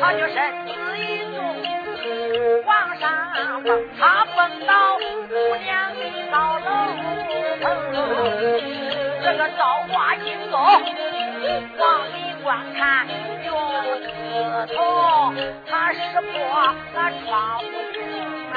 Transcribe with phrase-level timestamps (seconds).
[0.00, 1.00] 他就身子一
[1.36, 1.38] 动
[2.64, 6.66] 往上蹦，他蹦到姑娘的高楼。
[9.22, 10.56] 这个造化金钩
[11.78, 13.06] 往里观看，
[13.44, 13.48] 用
[14.02, 14.08] 刺
[14.74, 14.76] 头
[15.68, 16.32] 他识破
[16.94, 17.64] 那窗户
[18.54, 18.56] 啊！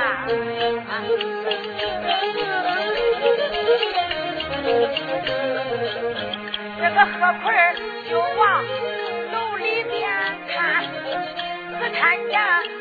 [6.80, 7.12] 这个何
[7.44, 7.46] 坤
[8.10, 8.42] 就往，
[11.84, 12.40] 只看见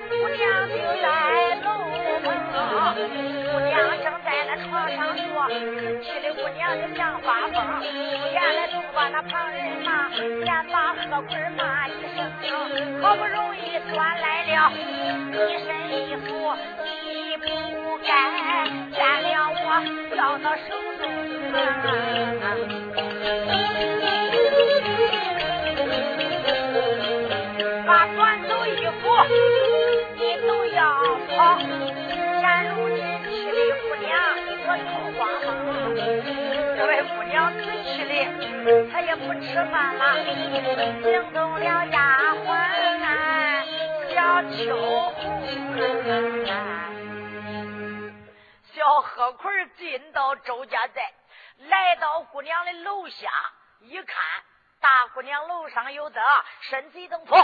[0.09, 1.11] 姑娘就在
[1.65, 1.67] 楼
[3.51, 5.27] 姑娘正在那床上坐。
[6.35, 7.57] 姑娘就像发疯，
[8.33, 10.09] 原来都把那旁人骂，
[10.45, 12.31] 连把何贵骂一声，
[13.03, 14.73] 好不容易钻来了
[15.33, 17.49] 一身衣服，你不
[18.07, 18.09] 该
[18.97, 19.57] 占了我
[20.17, 20.63] 要到手
[21.03, 21.05] 中
[29.29, 30.81] 你都要
[31.37, 34.11] 跑，现如今娶的姑娘
[34.67, 35.49] 我头花蒙。
[36.77, 38.11] 这位姑娘子气的，
[38.91, 40.03] 她也不吃饭了，
[41.03, 42.49] 惊动了丫鬟
[44.15, 45.21] 小秋红。
[48.75, 51.13] 小何奎进到周家寨，
[51.69, 53.29] 来到姑娘的楼下，
[53.81, 54.17] 一看
[54.81, 56.23] 大姑娘楼上有灯，
[56.63, 57.39] 身子一动，错。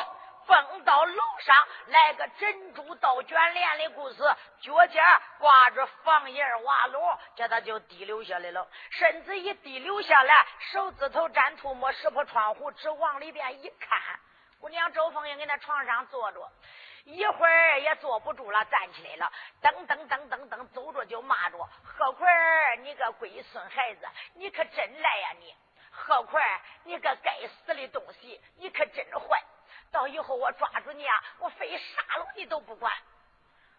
[0.49, 4.17] 蹦到楼上来个珍珠倒卷帘的故事，
[4.63, 5.05] 脚尖
[5.39, 8.67] 挂着房檐瓦笼，叫他就滴溜下来了。
[8.91, 14.01] 身子一滴溜下来，手指头沾吐沫，识破窗户，只往里边一看，
[14.59, 16.51] 姑娘周凤英在那床上坐着，
[17.05, 22.27] 一会儿也坐不住了，站起来了，噔噔噔噔噔走着就骂着：“何奎，
[22.83, 25.55] 你个龟孙孩子，你可真赖呀你！
[25.91, 26.41] 何奎，
[26.85, 29.43] 你个该死的东西，你可真坏！”
[29.91, 32.93] 到以后我抓住你啊，我非杀了你都不管。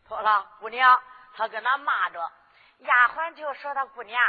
[0.07, 1.01] 错了，姑娘，
[1.35, 2.31] 他搁那骂着，
[2.79, 4.21] 丫鬟就说他姑娘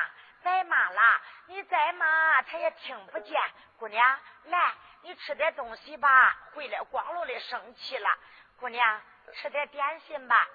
[0.42, 3.40] 再骂了，你再骂他也听不见。
[3.78, 6.36] 姑娘，来，你吃点东西吧。
[6.52, 8.18] 回来光荣的生气了，
[8.58, 9.00] 姑娘
[9.34, 10.48] 吃点点心吧。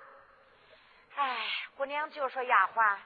[1.16, 2.98] 哎，姑娘就说丫鬟，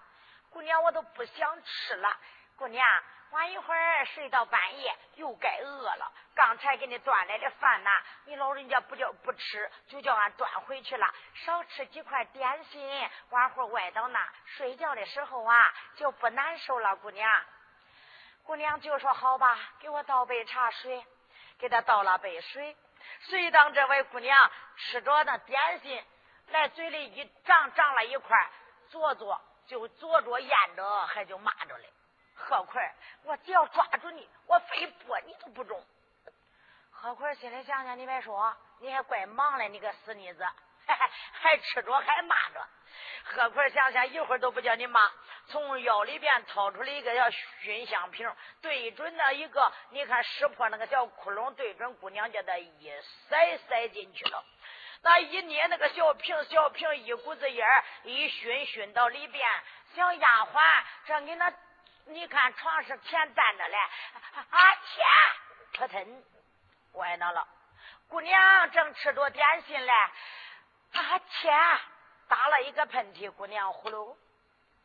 [0.49, 2.17] 姑娘我都不想吃了，
[2.57, 3.03] 姑娘。
[3.31, 6.11] 晚一会儿睡到半夜，又该饿了。
[6.35, 7.89] 刚才给你端来的饭呐，
[8.25, 11.05] 你老人家不叫不吃，就叫俺端回去了。
[11.35, 16.95] 少吃几块点心，晚会歪到那睡觉的时候啊，就不难受了。
[16.95, 17.45] 姑娘，
[18.43, 21.05] 姑娘就说好吧，给我倒杯茶水，
[21.59, 22.75] 给她倒了杯水。
[23.21, 26.03] 随当这位姑娘吃着那点心，
[26.47, 28.49] 来嘴里一胀胀了一块，
[28.89, 31.89] 坐坐就坐着咽着，还就骂着嘞。
[32.41, 32.81] 何奎，
[33.23, 35.83] 我只要抓住你，我非剥你都不中。
[36.89, 40.47] 何奎心里想想，你别说，你还怪忙嘞，你个死妮子，
[41.33, 42.65] 还吃着还骂着。
[43.25, 45.11] 何奎想想，一会儿都不叫你骂，
[45.47, 47.29] 从腰里边掏出来一个小
[47.61, 52.91] 熏香瓶，对准那一个，你看识破那个小窟窿，对准姑娘家的一
[53.27, 54.43] 塞塞进去了。
[55.01, 57.67] 那一捏那个小瓶，小瓶一股子烟
[58.03, 59.47] 一熏熏到里边，
[59.93, 61.53] 小丫鬟这给那。
[62.09, 63.77] 你看床上前站着嘞，
[64.49, 65.05] 啊钱，
[65.73, 66.23] 扑腾，
[66.93, 67.47] 歪那了。
[68.07, 69.91] 姑娘正吃着点心嘞，
[70.93, 71.79] 啊钱
[72.27, 74.17] 打了一个喷嚏，姑娘呼噜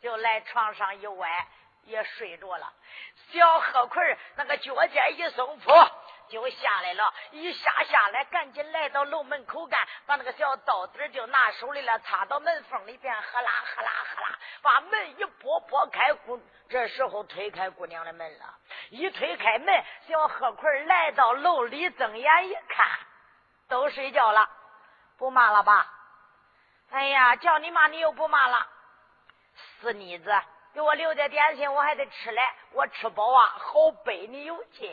[0.00, 1.46] 就来床上一歪，
[1.84, 2.70] 也睡着了。
[3.32, 5.90] 小贺坤那个脚尖一松，噗。
[6.28, 18.54] 就下来了，一下下来，赶紧来到楼门口干，把那个小刀子就拿手里了，插到门缝里边，呵啦呵啦呵啦，把门一拨拨开，姑这时候推开姑娘的门了，
[18.90, 22.88] 一推开门，小贺奎来到楼里，睁眼一看，
[23.68, 24.48] 都睡觉了，
[25.18, 25.86] 不骂了吧？
[26.90, 28.66] 哎呀，叫你骂你又不骂了，
[29.80, 30.32] 死妮子，
[30.72, 32.42] 给我留点点心，我还得吃嘞。
[32.72, 34.92] 我吃饱啊，好背你有劲。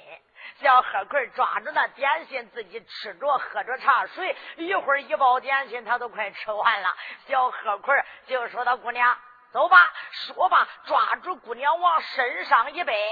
[0.60, 6.96] 小贺坤抓着那点心，自己吃着喝着茶水，一会儿一包点心他都快吃完了。
[7.28, 9.18] 小贺坤就说：“他姑娘，
[9.52, 13.12] 走吧。”说罢，抓住姑娘往身上一背，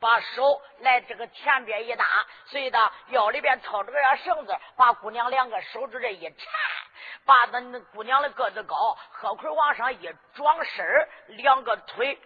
[0.00, 2.04] 把手来这个前边一搭，
[2.46, 6.36] 随的腰里边掏着个绳子，把姑娘两个手指这一缠。
[7.24, 12.18] 把那姑娘的个子高，贺坤往上一装身两个腿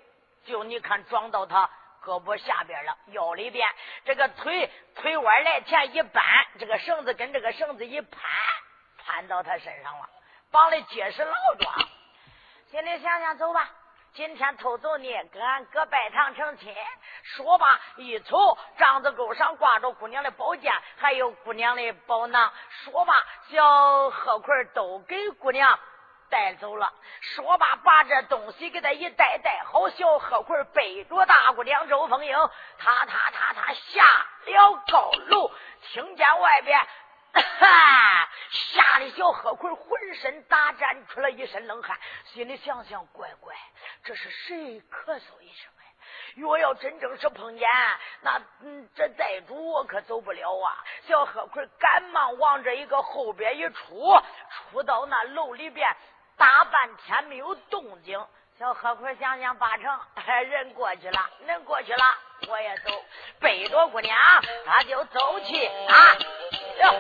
[0.45, 1.69] 就你看装到他
[2.07, 3.69] 胳膊下边了，腰里边
[4.05, 6.23] 这个腿腿弯来前一扳，
[6.61, 8.21] 这个绳子跟这个绳子一攀，
[9.05, 10.09] 攀到他身上了，
[10.53, 11.75] 绑的结实牢庄。
[12.71, 13.69] 心里想想，走吧。
[14.15, 16.75] 今天偷走你，跟俺哥拜堂成亲。
[17.23, 17.67] 说罢，
[17.97, 22.51] 一瞅帐子钩上挂着姑娘的宝剑，还有姑娘的宝囊。
[22.85, 23.13] 说罢，
[23.51, 25.79] 小贺奎都给姑娘
[26.31, 26.93] 带走了。
[27.21, 29.89] 说罢，把这东西给他一带带好。
[29.91, 32.37] 小贺奎背着大姑娘周凤英，
[32.79, 34.05] 他他他他下
[34.47, 35.51] 了高楼，
[35.83, 36.79] 听见外边。
[37.33, 38.29] 哈！
[38.51, 43.55] 吓得小贺奎浑身打战出了一身冷汗，心里想想：乖乖，
[44.05, 45.71] 这是谁咳嗽一声？
[45.79, 45.85] 哎，
[46.37, 47.69] 若要真正是碰见，
[48.23, 50.83] 那嗯，这债主我可走不了啊！
[51.07, 54.19] 小贺奎赶忙往这一个后边一出，
[54.71, 55.95] 出到那楼里边，
[56.37, 58.21] 大半天没有动静。
[58.59, 59.85] 小何坤想想，八成
[60.49, 62.03] 人过去了，人过去了，
[62.49, 62.91] 我也走，
[63.39, 64.17] 背着姑娘，
[64.65, 66.17] 他就走去啊！
[66.81, 66.95] 哟，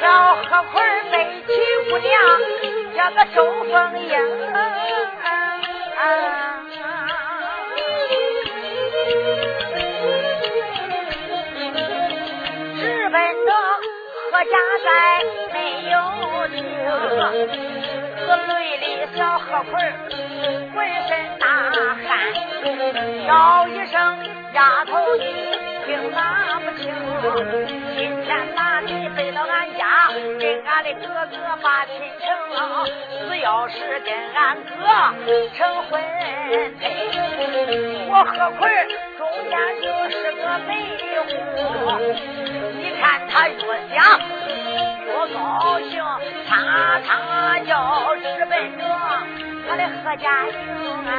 [0.00, 1.52] 小何坤背起
[1.88, 2.20] 姑娘，
[2.96, 4.71] 叫个周凤英。
[12.78, 13.14] 直奔
[13.46, 13.50] 着
[14.30, 14.90] 何家寨
[15.52, 15.56] 没。
[15.90, 15.98] 有
[16.48, 16.64] 情，
[18.26, 18.84] 和累的
[19.14, 19.72] 小河葵
[20.74, 20.76] 浑
[21.06, 21.44] 身大
[22.06, 22.06] 汗，
[23.26, 23.94] 叫一声
[24.54, 25.22] 丫头你
[25.84, 26.84] 听哪不清？
[30.82, 32.26] 的哥哥把亲成？
[33.28, 34.70] 只要是跟俺哥
[35.56, 35.90] 成婚
[36.80, 36.82] 配，
[38.08, 38.60] 我河葵
[39.16, 40.70] 中间就是个媒
[41.22, 41.30] 户。
[42.78, 43.56] 你看他越
[43.94, 43.96] 想。
[45.04, 45.36] 越高
[45.90, 45.92] 兴，
[46.48, 46.50] 他
[47.06, 47.08] 他
[47.60, 47.70] 叫
[48.16, 48.80] 直奔着
[49.68, 50.52] 我的何家营
[51.06, 51.10] 啊！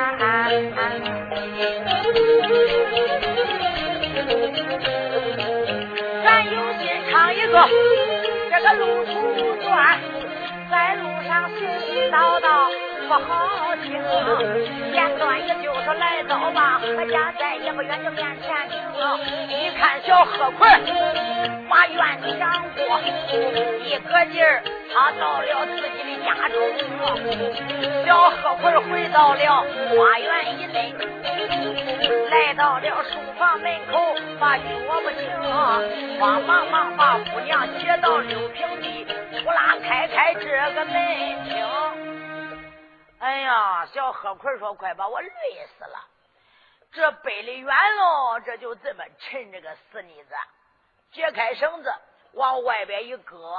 [6.26, 7.54] 咱有心唱一个
[8.56, 10.00] 这个路途短，
[10.70, 12.93] 在路上絮絮叨叨。
[13.14, 14.02] 不好听，
[14.92, 18.80] 简短也就是来到吧，何家在也不远就面前停。
[19.50, 20.68] 一看小贺奎
[21.70, 22.00] 把院
[22.40, 23.00] 墙过，
[23.84, 26.58] 一个劲儿他到了自己的家中。
[28.04, 30.92] 小贺奎回到了花园以内，
[32.32, 34.64] 来到了书房门口，把脚
[35.04, 35.30] 不停，
[36.20, 39.06] 慌忙忙把姑娘接到六平地，
[39.44, 40.94] 呼啦开开这个门
[41.48, 41.64] 厅。
[43.24, 45.32] 哎呀，小贺奎说：“快把我累
[45.78, 45.98] 死了！
[46.92, 50.36] 这背的远喽，这就这么沉，这个死妮子。
[51.14, 51.94] 解开绳子，
[52.34, 53.58] 往外边一搁，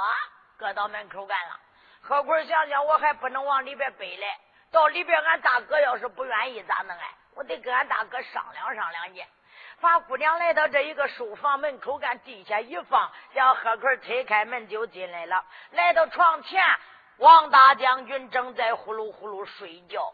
[0.59, 1.59] 搁到门口干了。
[2.03, 4.37] 贺奎想想，我还不能往里边背嘞。
[4.69, 6.95] 到里边，俺大哥要是不愿意咋弄？
[6.95, 9.25] 哎，我得跟俺大哥商量商量去。
[9.81, 16.63] 把姑娘来到这一个书房门口，干地下一放，叫贺奎推开门就进来了，来到床前。”
[17.17, 20.13] 王大将军正在呼噜呼噜睡觉，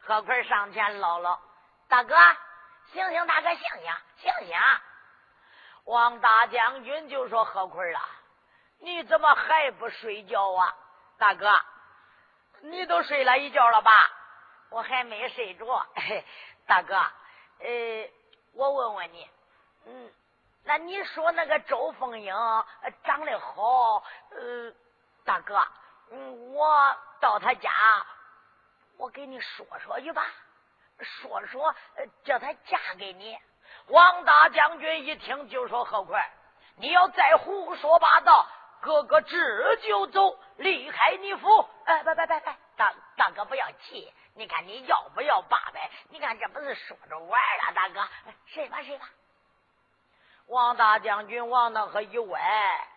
[0.00, 1.38] 何奎上前唠唠
[1.88, 2.16] ：“大哥，
[2.92, 4.56] 醒醒，大哥，醒醒，醒醒！”
[5.84, 8.02] 王大将军就说：“何奎啊，
[8.78, 10.74] 你怎么还不睡觉啊？
[11.18, 11.60] 大哥，
[12.62, 13.90] 你都睡了一觉了吧？
[14.70, 15.86] 我还没睡着。
[15.96, 16.24] 嘿
[16.66, 16.94] 大哥，
[17.58, 18.10] 呃，
[18.54, 19.28] 我问问你，
[19.84, 20.10] 嗯，
[20.64, 22.34] 那你说那个周凤英
[23.04, 24.72] 长得好，呃，
[25.26, 25.62] 大哥。”
[26.52, 27.70] 我到他家，
[28.96, 30.26] 我给你说说去吧，
[31.00, 31.74] 说说，
[32.24, 33.38] 叫他嫁给你。
[33.88, 36.30] 王大将军一听就说：“何快，
[36.76, 38.46] 你要再胡说八道，
[38.80, 45.90] 哥哥这就走，离开你府。”哎，拜拜拜拜，大大哥不要气，你看你要不要八百？
[46.10, 48.06] 你看这不是说着玩了，大哥，
[48.46, 49.08] 睡吧睡吧。
[50.46, 52.88] 王大将军王大和一歪。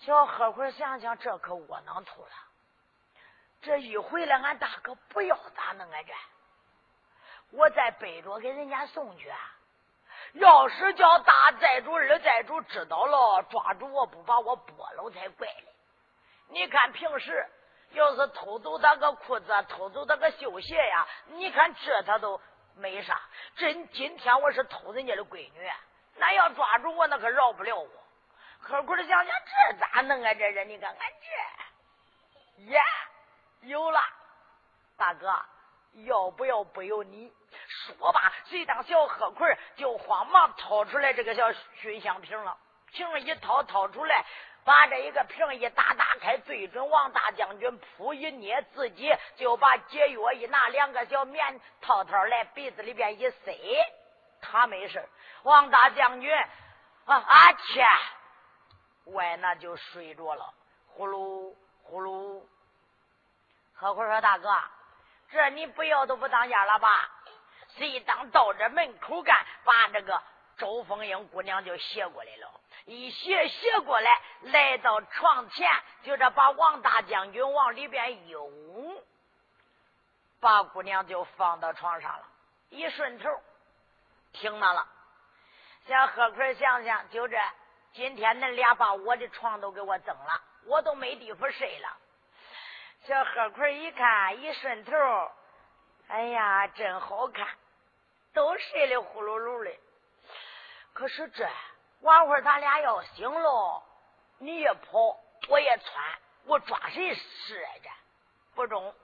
[0.00, 2.30] 小贺奎想想，这可窝囊透了。
[3.62, 6.02] 这一回来，俺大哥不要咋弄啊？
[6.06, 6.12] 这
[7.56, 9.38] 我再背着给人家送去啊。
[10.34, 15.74] 要是叫大寨主、二寨主知道了，抓住我不把我剥了才怪嘞。
[16.48, 17.48] 你看平时
[17.92, 22.40] 要是偷走他个裤子，偷走他个绣鞋呀，你看这他都
[22.74, 23.20] 没啥。
[23.56, 25.70] 真今天我是偷人家的闺女，
[26.16, 28.05] 那要抓住我，那可饶不了我。
[28.66, 30.34] 可苦的想想，这咋弄啊？
[30.34, 31.08] 这人，你看看
[32.56, 32.80] 这，耶，
[33.60, 34.00] 有了，
[34.96, 35.32] 大哥。
[36.04, 38.30] 要不要不由你说吧。
[38.44, 42.54] 谁当小贺奎就慌忙掏出来这个小熏香瓶了，
[42.92, 44.22] 瓶一掏掏出来，
[44.62, 53.58] 把这一个瓶一打打开，对准王大将军扑一捏，自己就把解药一拿，两个小棉套套来鼻子里边一塞，
[54.42, 55.02] 他没事。
[55.44, 56.30] 王大将军
[57.06, 57.86] 啊啊切，
[59.06, 60.54] 外那就睡着了，
[60.88, 62.42] 呼噜呼噜。
[63.74, 64.48] 何奎说：“大哥。”
[65.28, 66.88] 这你不要都不当家了吧？
[67.76, 70.22] 谁当到这门口干，把这个
[70.56, 75.68] 周凤英姑娘就携过来了，一携携过来，来到床前，
[76.04, 79.02] 就这把王大将军往里边一拥，
[80.40, 82.24] 把姑娘就放到床上了。
[82.70, 83.28] 一顺头，
[84.32, 84.86] 听到了。
[85.86, 87.36] 小贺奎想想，就这，
[87.96, 91.96] 今天恁俩把我的床都给我蹬了，我都没地方睡了。
[93.06, 94.92] 小贺奎一看，一顺头，
[96.08, 97.48] 哎呀，真好看，
[98.34, 99.70] 都睡得呼噜噜的。
[100.92, 101.48] 可是这
[102.02, 103.82] 晚会儿咱俩要醒了，
[104.40, 107.88] 你也跑，我也窜，我抓谁使来着？
[108.54, 108.94] 不中，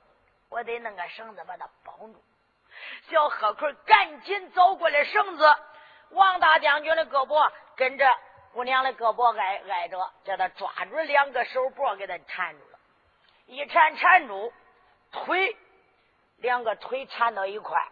[0.50, 2.22] 我得弄个绳子把他绑住。
[3.08, 5.54] 小贺奎赶紧走过来，绳子，
[6.10, 8.06] 王大将军的胳膊跟着
[8.52, 12.78] 姑娘的胳膊挨挨着，叫他抓住两个手脖，给他缠住了。
[13.46, 14.52] 一缠缠住
[15.10, 15.56] 腿，
[16.36, 17.88] 两个腿缠到一块。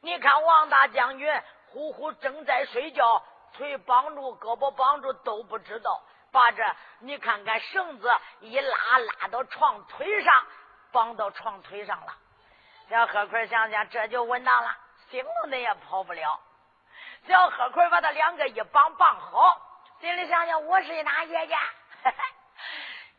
[0.00, 3.22] 你看王大将军呼呼正在睡觉，
[3.52, 6.02] 腿绑住，胳膊绑住都不知道。
[6.30, 6.62] 把这
[7.00, 8.10] 你看看绳子
[8.40, 10.46] 一拉，拉到床腿上，
[10.92, 12.14] 绑到床腿上了。
[12.88, 14.70] 小何奎想想，这就稳当了，
[15.10, 16.40] 醒了那也跑不了。
[17.28, 19.60] 小贺奎把他两个一绑绑好，
[20.00, 21.54] 心里想想，我是哪姐姐？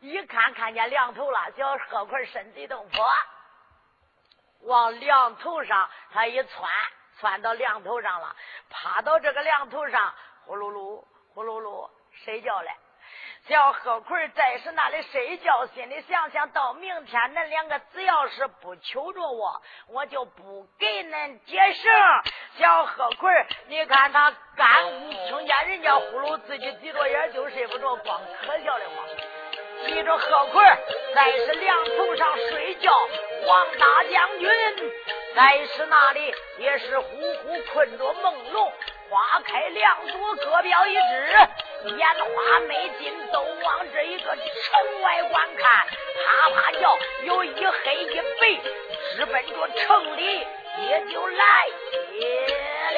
[0.00, 3.06] 一看看见梁头了，叫贺奎身体动魄，
[4.62, 6.68] 往梁头上他一窜，
[7.20, 8.34] 窜到梁头上了，
[8.68, 10.12] 趴到这个梁头上，
[10.44, 11.88] 呼噜噜呼噜噜
[12.24, 12.70] 睡觉了。
[13.50, 21.90] 小贺奎在是那里睡觉，心里想想到明天恁两个只要是不求着我，我就不给恁解绳。
[22.56, 23.28] 小贺奎，
[23.66, 29.04] 你看他干呼听见人家呼噜，自己闭着眼就睡不着，光可笑的慌。
[29.84, 30.64] 记着贺奎
[31.12, 32.92] 在是梁头上睡觉，
[33.48, 34.48] 王大将军
[35.34, 38.70] 在是那里也是呼呼困着朦胧，
[39.10, 41.00] 花开两朵，各表一枝，
[41.96, 48.60] 烟花美景，都往这一个城外观看，啪啪叫，有一黑一白，
[49.16, 50.46] 直奔着城里
[50.86, 51.66] 也就来
[52.92, 52.96] 了。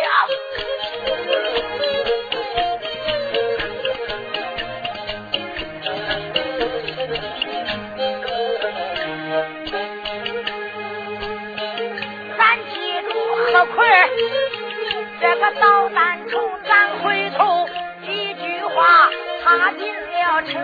[15.23, 17.69] 这个捣蛋虫，咱回头
[18.05, 19.09] 几句话，
[19.45, 20.61] 他进了城。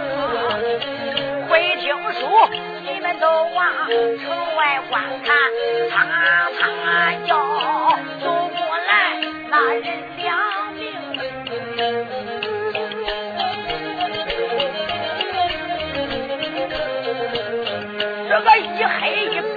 [1.49, 2.27] 会听书，
[2.83, 5.37] 你们都往城外观看，
[5.93, 6.05] 他
[6.59, 7.39] 他叫
[8.21, 9.17] 走过来
[9.49, 9.87] 那人
[10.17, 10.27] 两
[10.75, 10.83] 命。
[18.29, 18.99] 这个一黑
[19.31, 19.57] 一白，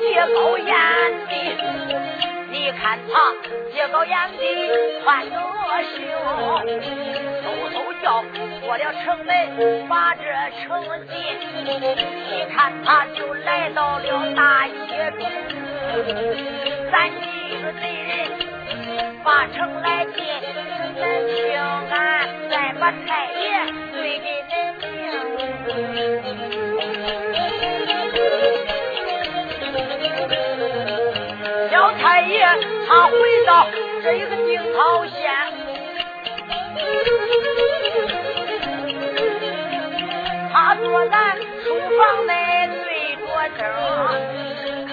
[0.00, 0.66] 结高眼
[1.28, 1.32] 的，
[2.50, 2.70] 你。
[2.70, 3.34] 看他
[3.80, 4.44] 结高眼的
[5.02, 5.36] 穿着
[5.96, 5.96] 袖，
[7.42, 8.22] 偷偷叫
[8.60, 10.22] 过了城门，把这
[10.60, 11.16] 城进。
[11.64, 15.26] 一看他就来到了大街中，
[16.92, 18.10] 咱几个贼人
[19.24, 20.14] 把城来进，
[21.34, 21.58] 听
[21.90, 24.84] 俺再把太爷对给恁命。
[32.02, 32.46] 太爷，
[32.92, 33.14] 他回
[33.46, 33.68] 到
[34.02, 35.30] 这一个定陶县，
[40.52, 43.22] 他坐在书房内对着
[43.56, 43.62] 灯，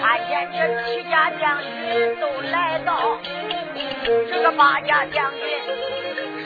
[0.28, 3.18] 见这七家将军都来到，
[4.30, 5.42] 这个八家将军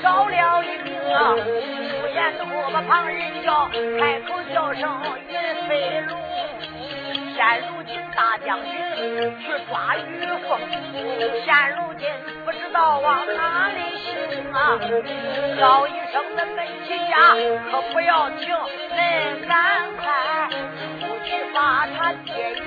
[0.02, 3.68] 少了一个，出言不把旁人叫，
[4.00, 4.88] 开口叫声
[5.28, 6.18] 云飞龙，
[7.36, 7.71] 现如。
[8.14, 8.70] 大将军
[9.40, 10.00] 去抓玉
[10.46, 10.58] 凤，
[11.44, 12.06] 现如今
[12.44, 14.78] 不知道往哪里行啊！
[15.58, 17.34] 叫一声恁们几家
[17.70, 18.54] 可不要停，
[18.94, 20.48] 恁赶快
[21.00, 22.62] 出去把他接应。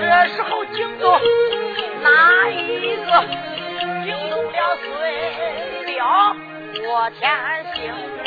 [0.00, 0.02] 这
[0.34, 1.20] 时候惊动
[2.02, 3.10] 哪一个？
[4.04, 4.86] 惊动了孙
[5.86, 5.96] 彪、
[6.88, 7.22] 我天
[7.74, 8.17] 兴。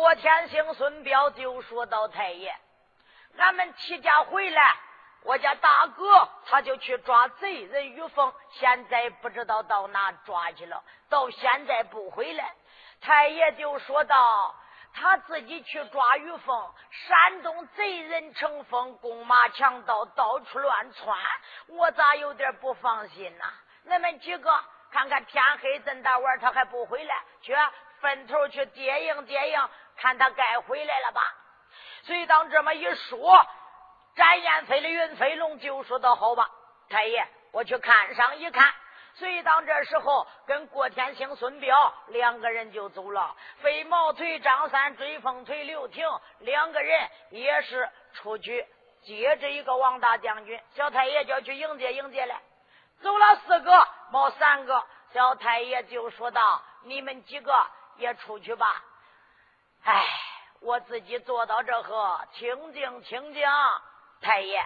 [0.00, 2.56] 郭天兴、孙彪就说到：“太爷，
[3.36, 4.74] 俺们齐家回来，
[5.24, 12.54] 我家大哥他就去抓贼人于凤，现在不知道到哪抓去了，到现在不回来。”
[13.02, 14.54] 太爷就说道。
[14.92, 21.16] 他自己去抓于凤，山东贼人成风，弓马强盗到处乱窜，
[21.68, 23.44] 我咋有点不放心呐？
[23.84, 27.54] 你们几个看看天黑这大晚，他还不回来，去
[28.00, 29.68] 分头去接应接应，
[30.00, 31.20] 看他该回来了吧？
[32.02, 33.46] 所以当这么一说，
[34.16, 36.50] 展燕飞的云飞龙就说道：“好吧，
[36.88, 38.72] 太爷，我去看上一看。”
[39.14, 43.36] 所以当这时候，跟郭天兴、孙彪两个人就走了。
[43.58, 48.66] 飞毛腿张三、追风腿刘婷两个人也是出去
[49.02, 50.58] 接着一个王大将军。
[50.74, 52.34] 小太爷就要去迎接迎接了。
[53.02, 54.82] 走了四个，冒三个。
[55.12, 58.82] 小太爷就说道：“你们几个也出去吧。”
[59.84, 60.06] 哎，
[60.60, 63.48] 我自己坐到这喝清静清静。
[64.20, 64.62] 太爷，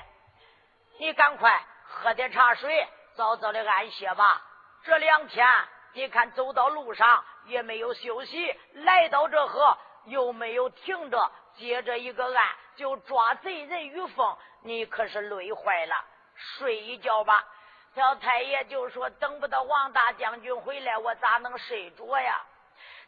[0.99, 2.89] 你赶快喝点茶水。
[3.15, 4.43] 早早的安歇吧。
[4.83, 5.47] 这两天
[5.93, 15.95] 你看走到路上也没有休息，来到这河又没有停着，接着一个案就抓贼人于凤，你可是累坏了。
[16.35, 17.45] 睡一觉吧。
[17.95, 22.45] 小太爷就说等不到王大将军回来，我咋能睡着呀？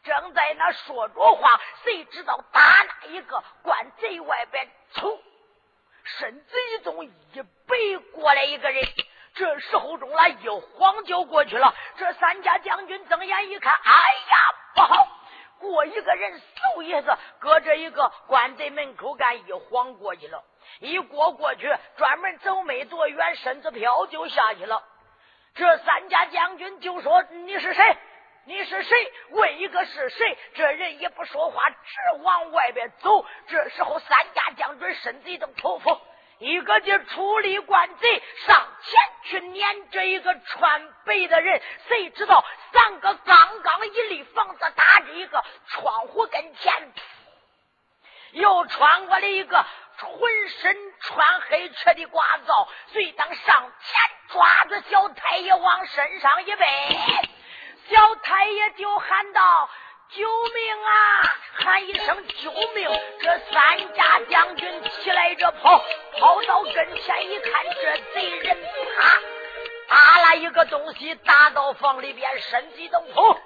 [0.07, 5.19] 正在那说着话，谁知道打那一个关贼外边，嗖，
[6.05, 7.11] 身子一动，一
[7.67, 8.87] 背过来一个人。
[9.35, 11.75] 这时候中了，一晃就过去了。
[11.97, 14.37] 这三家将军睁眼一看，哎呀，
[14.77, 15.09] 不好！
[15.59, 16.41] 过一个人，
[16.77, 20.45] 嗖一下子搁这一个关贼门口干，一晃过去了。
[20.79, 24.85] 一过过去，专门走没多远，身子飘就下去了。
[25.57, 27.97] 这三家将军就说：“你是谁？
[28.47, 33.27] 你是谁？”问一个是谁，这人也不说话，直往外边走。
[33.49, 36.01] 这时候，三家将军身子一动，匍匐。
[36.39, 46.93] 一个劲出力灌贼，上前去撵这一个穿白的人，谁知道三个刚刚一立房子打着一个窗户跟前，
[48.33, 49.65] 又穿过来一个
[49.99, 56.67] 浑身穿黑车的寡皂，随当上前抓着小太爷往身上一背，
[57.91, 59.71] 小太爷就喊道。
[60.09, 61.23] 救命啊！
[61.55, 62.89] 喊一声救命！
[63.21, 65.85] 这三家将军起来着跑，
[66.17, 68.57] 跑到跟前一看，这贼人
[68.97, 69.21] 啪，
[69.89, 73.37] 打了一个东西打到房里边，身体都扑，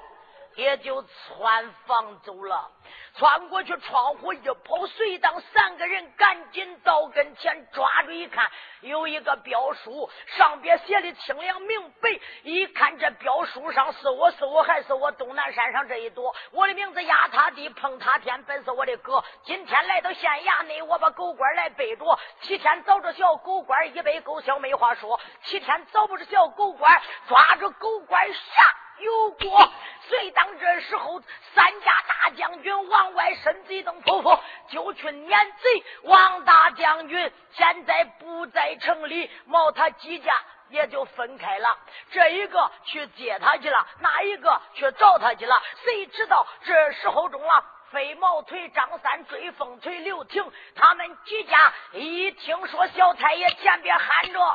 [0.55, 2.71] 也就窜房走了。
[3.15, 12.09] 穿过去，窗户一跑，随当三个人赶紧到跟前抓住一看，有一个标书，上边写的清亮明白。
[12.43, 19.23] 一看这标书上是我是我还是我东南山上这一朵，我的名字压他地碰他天，本是我的哥。
[19.45, 22.19] 今天来到县衙内，我把狗官来背着。
[22.43, 25.21] 七天找着小狗官，一杯狗笑没话说。
[25.43, 28.63] 七天找不着小狗官，抓着狗官杀。
[29.01, 29.73] 有过，
[30.09, 31.21] 随当这时候，
[31.55, 35.85] 三家大将军往外伸一动，噗噗就去撵贼。
[36.03, 40.33] 王大将军现在不在城里，毛他几家
[40.69, 41.79] 也就分开了。
[42.11, 45.61] 这一个去接他去了，那一个去找他去了。
[45.85, 47.65] 谁知道这时候中了？
[47.91, 54.55] 飞毛腿张三追风腿刘廷，他们几家一听说小太爷前边喊着。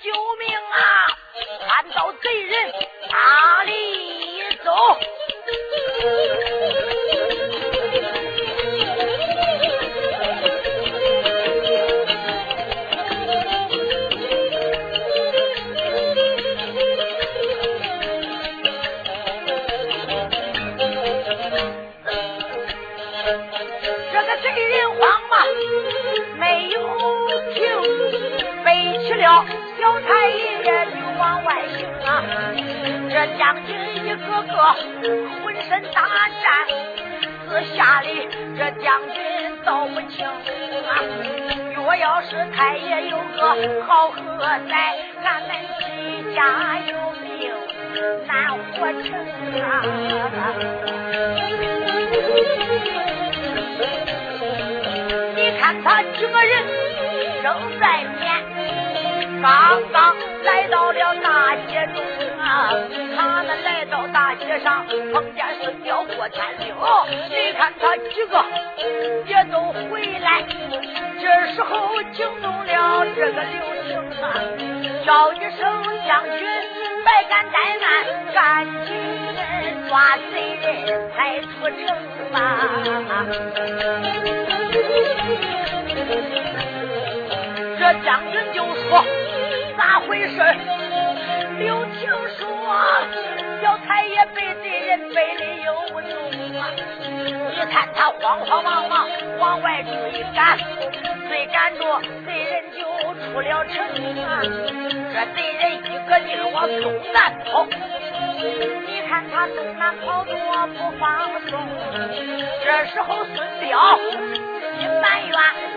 [0.00, 1.06] 救命啊！
[1.68, 2.72] 看到贼人
[3.10, 4.70] 哪里走？
[33.18, 34.54] 这将军一个个
[35.42, 36.06] 浑身大
[36.40, 36.46] 战，
[37.48, 39.18] 私下里这将军
[39.64, 40.30] 道不清啊。
[41.74, 44.72] 若要是太爷有个好喝仔，
[45.24, 45.50] 俺们
[45.80, 47.50] 齐家有命
[48.28, 49.10] 难活成
[49.64, 49.66] 啊！
[55.34, 56.52] 你看他几个人
[57.42, 57.46] 正
[57.80, 57.84] 在
[58.20, 58.22] 撵，
[59.42, 59.97] 刚刚
[60.44, 62.02] 来到了大街中
[62.38, 62.70] 啊，
[63.16, 66.74] 他们来到大街上，碰见是调过天令，
[67.30, 68.44] 你看他几个
[69.26, 70.44] 也都回来，
[71.20, 74.24] 这时候惊动了这个刘青啊，
[75.04, 75.60] 叫一声
[76.06, 76.46] 将军。
[77.04, 77.88] 百敢怠慢，
[78.34, 78.92] 赶紧
[79.88, 81.80] 抓贼人，才出城
[82.32, 82.36] 吧。
[87.78, 88.88] 这将军就说
[89.88, 90.36] ：“咋回事？”
[91.58, 92.46] 刘青说
[93.62, 95.72] ：“小太爷被贼人背的有
[96.02, 96.12] 踪
[96.60, 96.68] 啊！
[97.50, 100.58] 你看他慌慌忙忙往外追赶，
[101.28, 103.76] 追赶着贼人就出了城
[104.22, 104.42] 啊！
[104.42, 107.66] 这贼人一个劲儿往东南跑，
[108.86, 110.34] 你看他东南跑多
[110.76, 111.58] 不放松。
[112.62, 113.98] 这时候孙彪
[114.78, 115.32] 心埋怨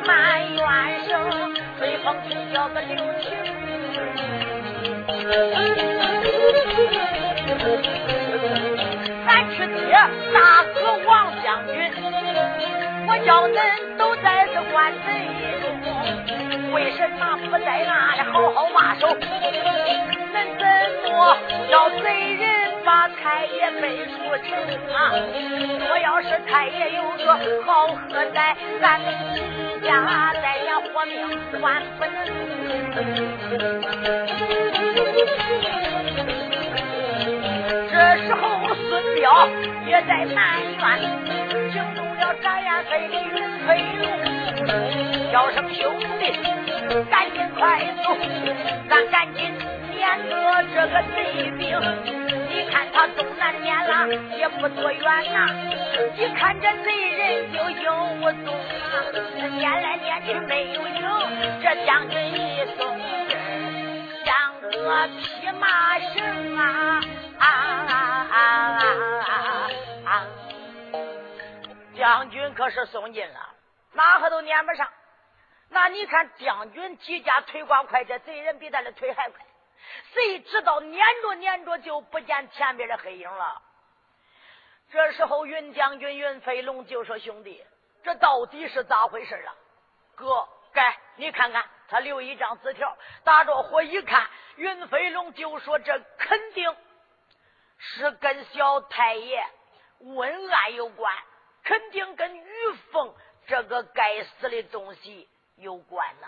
[0.05, 0.09] 埋
[0.53, 0.59] 怨
[1.07, 3.31] 声，吹风吹叫个刘青。
[9.25, 9.91] 咱去接
[10.33, 10.37] 大
[10.73, 11.11] 哥王
[11.43, 11.73] 将军，
[13.07, 13.57] 我叫恁
[13.97, 15.07] 都在这关贼
[15.61, 15.63] 中，
[16.73, 19.07] 为什么不在那里好好把守？
[20.33, 20.63] 恁怎
[21.11, 21.37] 么
[21.69, 22.43] 叫贼人
[22.83, 24.11] 把太爷背出
[24.47, 24.49] 城
[24.93, 24.97] 啊？
[25.89, 27.33] 我要是太爷有个
[27.65, 28.99] 好喝歹，咱
[29.83, 31.13] 家再也活命
[31.59, 32.15] 换不能。
[37.89, 38.41] 这时候，
[38.75, 39.47] 孙彪
[39.85, 40.39] 也在南
[40.77, 40.81] 院
[41.71, 43.69] 惊动了展颜飞的云飞
[44.01, 45.79] 龙，叫声兄
[46.19, 46.21] 弟，
[47.09, 47.59] 赶紧快
[48.03, 48.05] 走，
[48.89, 49.39] 咱赶紧
[49.91, 50.31] 撵着
[50.73, 51.17] 这个贼
[51.57, 52.30] 兵。
[52.51, 55.01] 你看他东南撵了也不多远
[55.33, 55.47] 呐，
[56.17, 59.07] 一看这贼人就影无踪啊，
[59.57, 61.01] 撵来撵去没有影，
[61.61, 63.39] 这将军一松劲儿，
[64.25, 67.01] 像个匹马绳啊。
[67.39, 68.37] 啊啊啊
[70.05, 70.27] 啊！
[71.97, 73.39] 将军可是送进了，
[73.93, 74.87] 哪个都撵不上。
[75.69, 79.39] 那你看将军几家腿瓜快，这贼人比他的腿还快。
[80.13, 83.61] 谁知道撵着撵着就不见前边的黑影了。
[84.91, 87.65] 这时候云将军云飞龙就说：“兄弟，
[88.03, 89.55] 这到底是咋回事啊？”
[90.15, 96.75] 哥，该你看看，他留一张纸条，打着火一看，云飞龙就说：“这肯定。”
[97.83, 99.43] 是跟小太爷
[99.99, 101.11] 问案有关，
[101.63, 103.15] 肯定跟玉凤
[103.47, 106.27] 这个该死的东西有关呐。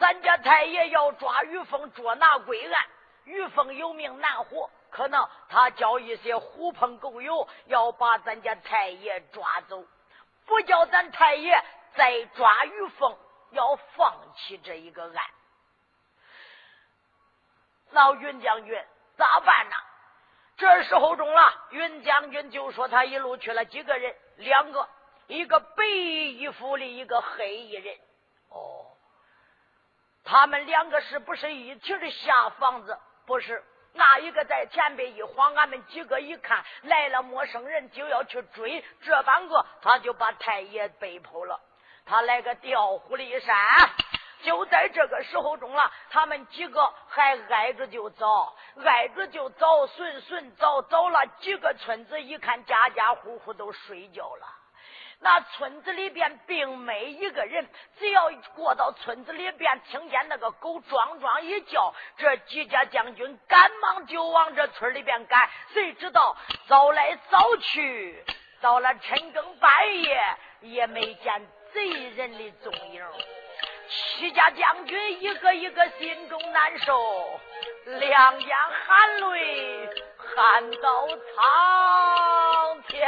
[0.00, 2.86] 咱家太爷要抓玉凤，捉拿归案。
[3.24, 9.84] 玉凤有命难活，可能他叫一些狐朋狗友要把咱家太爷抓走，
[10.46, 11.62] 不叫咱太爷
[11.94, 13.14] 再抓玉凤，
[13.50, 15.14] 要放弃这一个案。
[17.90, 18.82] 老云将军
[19.18, 19.76] 咋办呢？
[20.56, 24.88] 这时候中了，云将军就说他一路去了几个人，两个，
[25.26, 27.98] 一个白衣服的，一个黑衣人。
[30.30, 32.96] 他们两个是不是一起的下房子？
[33.26, 33.64] 不是，
[33.94, 41.60] 那一个在前边一晃，俺们几个一看来了陌生人，就要去追，这半个他就把太爷背跑了。
[42.06, 43.56] 他来个调虎离山。
[44.42, 54.46] 就在这个时候中了，他们几个还挨着就走，挨着就走，顺顺走，走了几个村子，一看家家户户都睡觉了。
[55.22, 65.50] 那村子里边并没一个人，只要过到村子里边，听见那个狗壮壮一叫，这几家将军赶忙就往这村里边赶。
[65.74, 66.34] 谁知道
[66.66, 68.24] 早来早去，
[68.62, 70.18] 到了深更半夜，
[70.62, 73.04] 也没见贼人的踪影。
[73.88, 77.38] 七家将军一个一个心中难受，
[77.84, 78.56] 两眼
[78.86, 83.02] 含泪，喊到苍天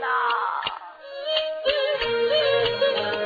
[0.00, 0.06] 呐！
[2.80, 3.19] Thank you.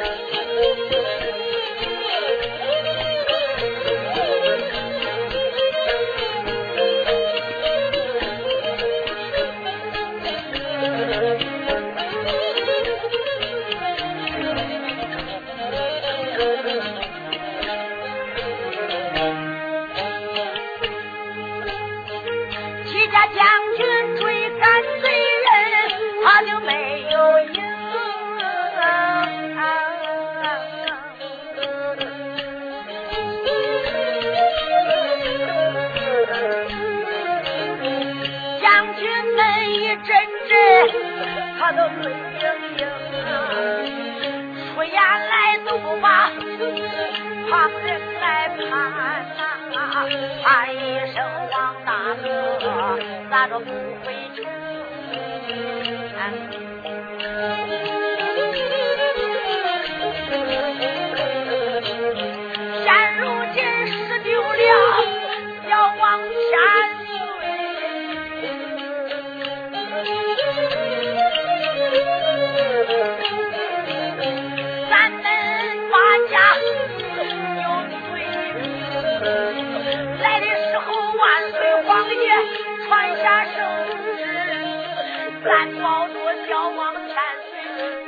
[39.74, 40.06] 一阵
[40.48, 40.54] 阵，
[41.58, 42.06] 他都泪
[42.38, 42.44] 盈
[42.78, 42.82] 盈，
[44.72, 46.30] 出言来都不怕
[47.50, 47.52] 旁
[47.84, 48.24] 人来
[48.56, 49.40] 看呐、
[50.44, 50.76] 喊一
[51.12, 51.16] 声
[51.50, 51.88] 王大
[52.22, 52.24] 哥，
[53.28, 54.06] 咋着不回
[54.36, 54.38] 城？
[85.44, 86.14] 咱抱着
[86.48, 87.14] 小王千
[87.50, 87.54] 岁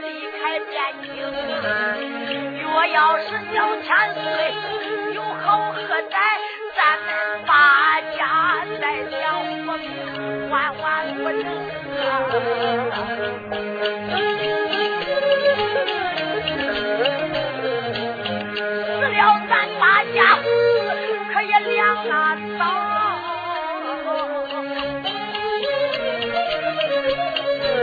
[0.00, 0.04] 离
[0.40, 0.64] 开汴
[1.02, 1.06] 京。
[2.62, 4.24] 若要是小千岁
[5.14, 5.78] 有好何
[6.10, 6.16] 在，
[6.74, 7.08] 咱们
[7.46, 9.14] 八家再相
[9.66, 9.68] 逢，
[10.50, 11.44] 万万不能。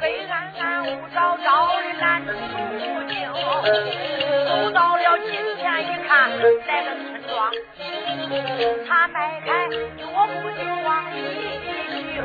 [0.00, 2.36] 黑暗暗雾罩罩的拦住路
[3.08, 3.14] 径，
[4.46, 6.30] 走到了近前一看，
[6.66, 7.32] 来个村庄，
[8.86, 11.14] 他迈开脚步就往里
[12.12, 12.16] 行，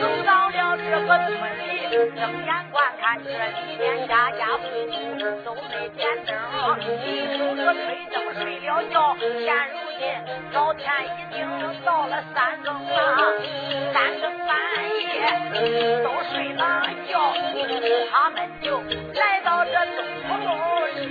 [0.00, 1.32] 走到了这个村，
[1.94, 4.92] 睁眼观看这里面家家户户
[5.44, 6.04] 都没点。
[6.80, 6.88] 一
[7.36, 10.02] 宿着吹灯睡了觉，现如今
[10.52, 11.38] 老天已经
[11.84, 12.92] 到了三更了，
[13.92, 14.50] 三更半
[14.98, 15.14] 夜
[16.02, 16.60] 都睡了
[17.08, 17.12] 觉，
[18.10, 18.66] 他们就
[19.14, 20.50] 来到这东头路
[20.98, 21.02] 行，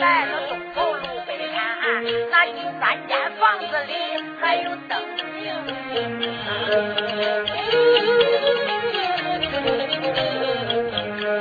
[0.00, 3.92] 来了东头路北看，那第三间房子里
[4.40, 5.20] 还有灯明。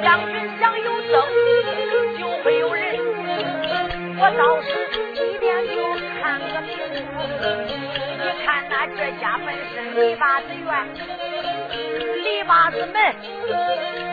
[0.03, 1.13] 将军想有灯，
[2.19, 2.81] 就会有人。
[4.17, 4.67] 我到时
[5.15, 5.73] 一遍就
[6.21, 6.69] 看个明。
[8.17, 10.69] 你看那这家本是篱笆子院，
[11.71, 13.15] 篱笆子门，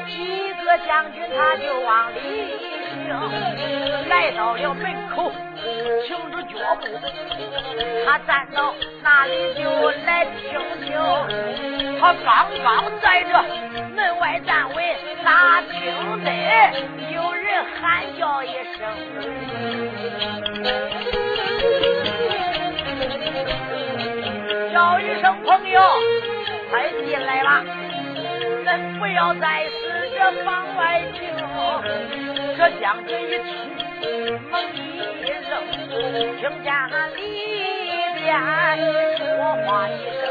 [0.07, 2.19] 几个将军他就往里
[3.07, 5.33] 行，来到了门口，
[6.07, 6.87] 停住脚步，
[8.07, 10.89] 他站到那里就来听听。
[12.01, 13.31] 他刚刚在这
[13.95, 14.77] 门外站稳，
[15.25, 16.31] 哪听得
[17.13, 18.81] 有人喊叫一声。
[24.73, 25.81] 叫一声朋友，
[26.71, 27.65] 快进来啦！
[28.65, 31.29] 恁不要再是这房外听。
[32.57, 34.79] 这将军一听，猛一
[35.31, 35.51] 扔，
[36.37, 36.73] 听见
[37.17, 37.21] 里
[38.15, 38.27] 边
[39.17, 39.23] 说
[39.65, 40.23] 话一声。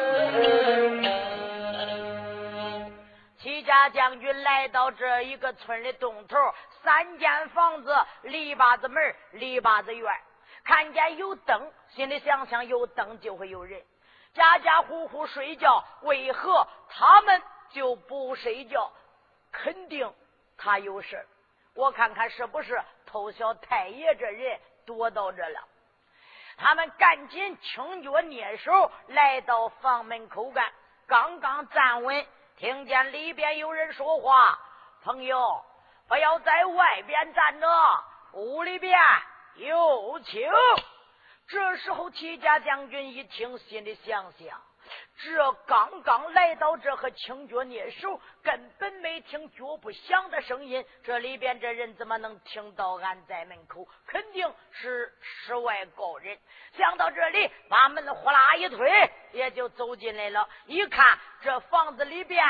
[3.39, 6.38] 齐家将军来到这一个村的东头，
[6.84, 10.13] 三间房子，篱笆子门，篱笆子院，
[10.63, 13.82] 看见有灯，心里想想有灯就会有人。
[14.38, 18.89] 家家户户睡觉，为何他们就不睡觉？
[19.52, 20.13] 肯定
[20.58, 21.28] 他有事
[21.73, 25.60] 我看看是不是偷小太爷这人躲到这了？
[26.58, 30.71] 他们赶紧轻脚蹑手来到房门口干，
[31.08, 32.26] 刚刚站稳，
[32.58, 34.60] 听见里边有人说话
[35.04, 35.63] ：“朋友，
[36.08, 37.67] 不要在外边站着，
[38.34, 39.00] 屋里边
[39.56, 40.47] 有请。”
[41.47, 44.62] 这时候，齐家将军一听，心里想想：
[45.23, 50.86] 这刚刚来到这，和轻脚蹑手，根本没听脚步响的声音。
[51.03, 53.88] 这里边这人怎么能听到俺在门口？
[54.05, 56.38] 肯定是世外高人。
[56.73, 60.49] 想到这里，把门呼啦一推，也就走进来了。
[60.65, 62.45] 一看，这房子里边，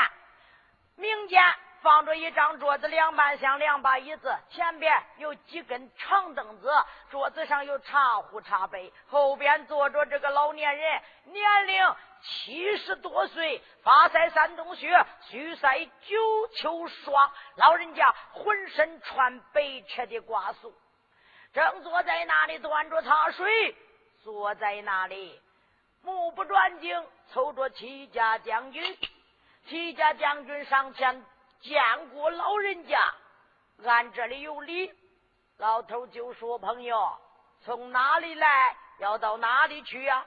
[0.96, 1.40] 明间。
[1.80, 6.70] 放着一张桌子，两半像两把椅子，前边有几根长凳子，
[7.10, 14.88] 桌子上有茶壶茶杯，后边坐着这个老年人，年龄七十多岁，发腮三冬雪，
[15.30, 20.74] 须腮九秋霜，老人家浑身穿白车的瓜素，
[21.52, 23.76] 正坐在那里端着茶水，
[24.24, 25.40] 坐在那里
[26.02, 28.98] 目不转睛，瞅着戚家将军，
[29.68, 31.24] 戚家将军上前。
[31.60, 32.98] 见过老人家，
[33.84, 34.92] 俺这里有礼。
[35.58, 37.18] 老头就说：“朋友，
[37.62, 38.76] 从哪里来？
[38.98, 40.24] 要到哪里去呀？”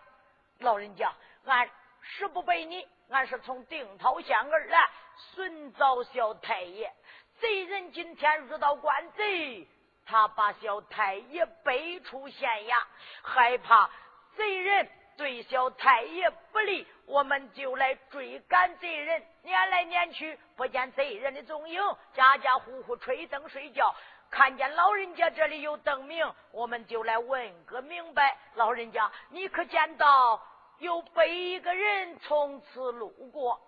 [0.59, 1.13] 老人家，
[1.45, 1.69] 俺
[2.01, 4.89] 实不背你，俺是从定陶县而来，
[5.33, 6.93] 寻找小太爷。
[7.39, 9.67] 贼人今天入到关贼，
[10.05, 12.83] 他把小太爷背出县衙，
[13.23, 13.89] 害怕
[14.35, 19.25] 贼人对小太爷不利，我们就来追赶贼人。
[19.43, 21.81] 撵来撵去，不见贼人的踪影，
[22.13, 23.93] 家家户户吹灯睡觉。
[24.29, 28.37] 看见老人家这里有灯明，我们就来问个明白。
[28.53, 30.41] 老人家，你可见到
[30.79, 33.59] 有背一个人从此路过？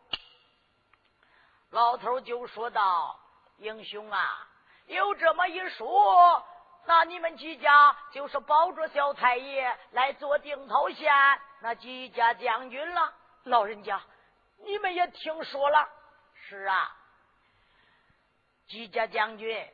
[1.72, 3.20] 老头就说道。
[3.58, 4.48] 英雄啊，
[4.88, 6.44] 有这么一说，
[6.86, 11.14] 那你们几家就是保着小太爷来做定陶县
[11.62, 13.14] 那几家将军了。
[13.44, 14.02] 老人家，
[14.63, 15.89] 你们也听说了？
[16.47, 16.95] 是啊，
[18.67, 19.69] 几家将军，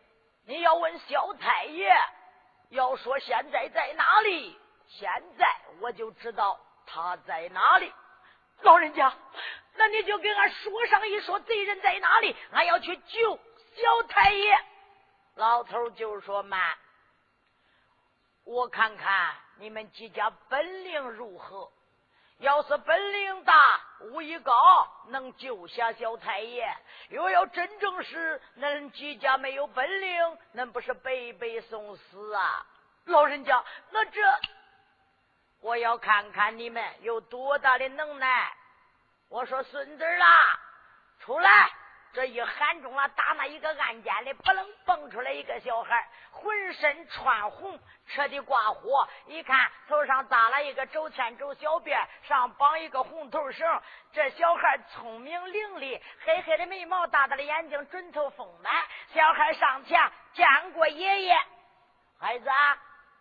[0.46, 1.92] 你要问小太爷，
[2.70, 4.60] 要说现在在哪里？
[4.88, 5.48] 现在
[5.80, 7.94] 我就知道他在哪里。
[8.62, 9.14] 老人家，
[9.76, 12.36] 那你就给俺说上一说，贼人在哪里？
[12.52, 13.40] 俺要去救。
[13.76, 14.60] 小太爷，
[15.36, 16.78] 老头就说：“慢，
[18.44, 21.72] 我看看你们几家本领如何。
[22.40, 23.54] 要是本领大，
[24.00, 24.54] 武艺高，
[25.08, 26.66] 能救下小太爷；
[27.10, 32.66] 又要真正是恁几家没有本领，恁不是白白送死啊！
[33.06, 34.22] 老人家，那这
[35.62, 38.54] 我要看看你们有多大的能耐。
[39.30, 40.60] 我说孙子啦，
[41.20, 41.70] 出来。”
[42.12, 49.08] 这一喊中了，打那一个暗间里，扑棱蹦出来一个小孩，浑身穿红，彻底挂火。
[49.28, 53.82] 一看头上扎了一个周天周小辫，上绑一个红头绳。
[54.12, 58.74] 这小孩聪明伶俐，黑黑的眉毛，大大的眼睛，准头丰满。
[59.14, 61.38] 小孩上前见过爷爷，
[62.20, 62.78] 孩子啊，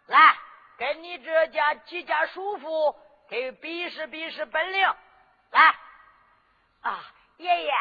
[0.07, 0.35] 来
[0.79, 2.97] 跟你这家几家叔父
[3.29, 4.95] 给比试比试本领，
[5.51, 5.75] 来
[6.81, 7.05] 啊，
[7.37, 7.73] 爷爷。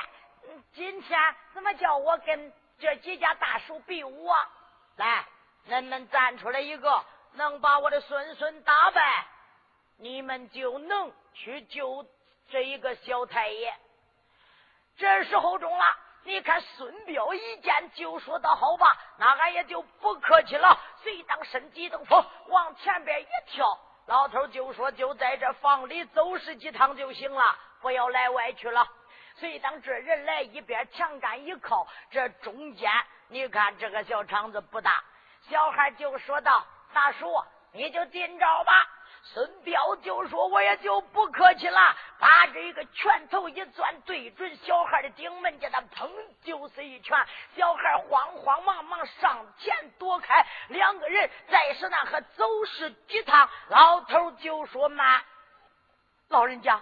[0.73, 4.49] 今天怎么叫我跟这几家大叔比武啊？
[4.95, 5.25] 来，
[5.67, 9.25] 恁们站出来一个，能把我的孙孙打败，
[9.97, 12.05] 你们就能去救
[12.49, 13.73] 这一个小太爷。
[14.97, 15.85] 这时候中了，
[16.23, 28.87] 你看孙彪一见就说道：“好吧，那俺也就不客气了。”随当身机动风往前边一跳，老头就说：“就在这房里走十几趟就行了，不要来外去了。”
[29.39, 32.91] 随当这人来，一边墙杆一靠，这中间
[33.27, 35.03] 你看这个小场子不大，
[35.47, 37.27] 小孩就说道：“大叔，
[37.71, 38.73] 你就进招吧。”
[39.21, 46.09] 孙彪就说：“我也就不客气了，把这个拳头一攥，对准小孩的顶门，叫他砰
[46.41, 47.15] 就是一拳。
[47.55, 55.21] 小孩慌慌忙忙上前躲开，两个人再是那和走势几趟，老头就说：“慢，
[56.29, 56.81] 老人家，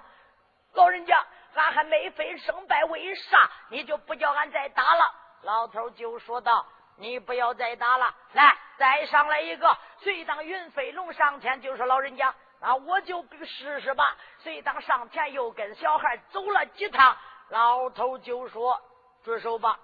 [0.73, 1.21] 老人家。”
[1.55, 5.15] 俺还没分胜败，为啥你就不叫俺再打了？
[5.41, 6.65] 老头就说道
[6.97, 17.17] ：“你不要再打了，来，再上来一个。”随当云飞龙上前就说：“老人家，那我就试试吧。”随当上前又跟小孩走了几趟，
[17.49, 18.81] 老头就说
[19.23, 19.79] ：“住手吧，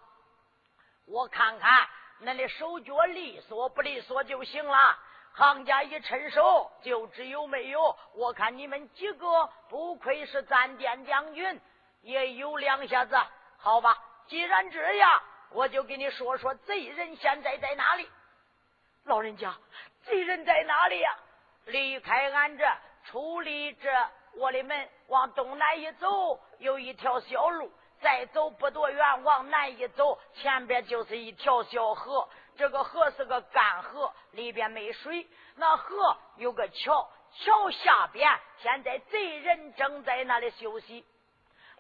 [1.08, 1.88] 我看看
[2.22, 4.98] 恁的手脚利索不利索就行了。”
[5.34, 11.60] 行家一伸手就知有没有，我看你们几个不愧是暂殿将军，
[12.02, 13.18] 也有两下子。
[13.58, 13.98] 好吧，
[14.28, 15.10] 既然这样，
[15.52, 18.10] 我就给你说说贼人现在在哪里。
[19.06, 19.56] 老人家，
[20.04, 21.18] 贼人在哪里呀？
[21.66, 22.66] 离开俺这，
[23.06, 23.90] 出离这
[24.34, 27.72] 我的门，往东南一走，有一条小路。
[28.02, 32.28] 再走不多远，往南一走，前边就是一条小河。
[32.58, 35.28] 这个河是个干河，里边没水。
[35.56, 41.06] 那河有个桥，桥下边现在贼人正在那里休息。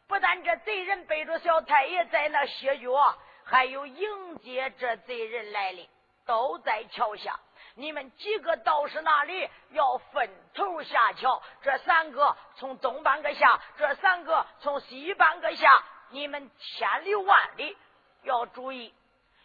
[0.08, 5.88] 不但这贼人背着小太爷在那歇脚，还有迎接这贼人来临，
[6.26, 7.40] 都在桥下。
[7.76, 15.70] 你们几个道士那里要分头下桥，这三个从东半个下，这三个从西半个下。
[16.10, 17.78] 你们千里万里
[18.24, 18.94] 要注意，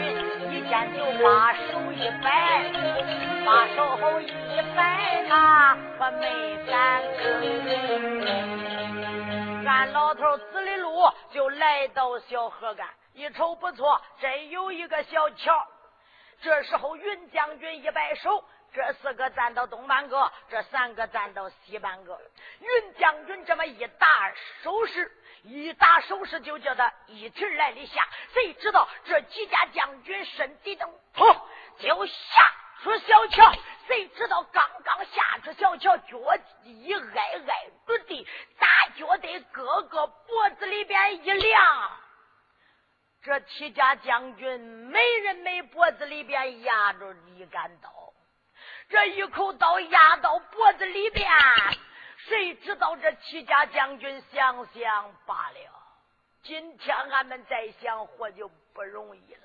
[0.49, 1.62] 一见就把手
[1.93, 2.26] 一摆。
[3.45, 3.80] 把手
[4.22, 4.24] 一
[4.76, 4.80] 摆，
[5.30, 5.32] 他
[5.99, 6.22] 可没
[6.66, 6.72] 敢
[7.20, 7.22] 吭。
[9.66, 10.73] 俺老头指的路
[11.34, 15.68] 就来到小河岸，一瞅不错，真有一个小桥。
[16.42, 22.22] 这时候云将军一摆手，这四个站到东半个，这三个站到西半个。
[22.60, 24.08] 云将军这么一打
[24.62, 25.12] 手势，
[25.42, 28.08] 一打手势就叫他一提来的下。
[28.34, 31.36] 谁知道这几家将军身体等，砰
[31.80, 32.14] 就下。
[32.84, 33.54] 出小桥，
[33.88, 36.18] 谁知道刚刚下出小桥，脚
[36.66, 38.28] 一挨挨着地，
[38.60, 38.68] 大
[38.98, 41.98] 脚得个个脖子里边一凉。
[43.22, 47.90] 这齐家将军没人没脖子里边压着一杆刀，
[48.90, 51.32] 这一口刀压到脖子里边，
[52.18, 55.72] 谁知道这齐家将军想想罢了，
[56.42, 59.43] 今天俺们再想活就不容易了。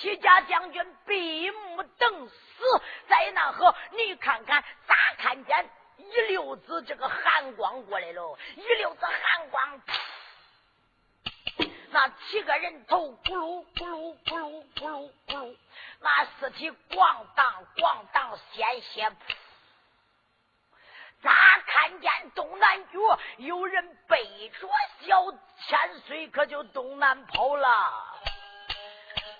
[0.00, 2.34] 齐家将军闭目等死，
[3.08, 8.38] 在那河，你看看，咋看见一溜子这个寒光过来了？
[8.54, 9.82] 一溜子寒光，
[11.90, 15.56] 那七个人头咕噜咕噜咕噜咕噜咕噜，
[15.98, 19.16] 那尸体咣当咣当鲜血噗，
[21.22, 24.68] 咋看见东南角有人背着
[25.00, 25.32] 小
[25.66, 28.20] 千岁，可就东南跑了。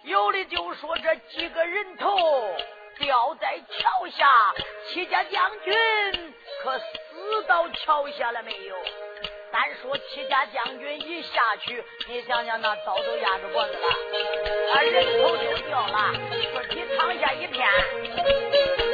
[0.05, 2.17] 有的就说这几个人头
[2.99, 4.55] 掉在桥下，
[4.89, 5.75] 戚家将军
[6.63, 8.77] 可死到桥下了没有？
[9.51, 18.88] 单说戚家将军一下去，你想想那刀都压着脖子了，啊人头就掉了，尸体躺下一片。